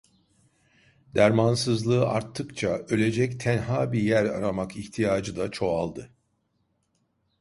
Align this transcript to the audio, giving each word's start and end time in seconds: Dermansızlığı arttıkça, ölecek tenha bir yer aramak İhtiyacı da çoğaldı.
Dermansızlığı 1.15 2.07
arttıkça, 2.09 2.67
ölecek 2.89 3.39
tenha 3.39 3.91
bir 3.91 4.01
yer 4.01 4.25
aramak 4.25 4.77
İhtiyacı 4.77 5.35
da 5.37 5.51
çoğaldı. 5.51 6.11